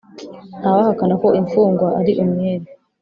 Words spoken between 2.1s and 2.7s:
umwere.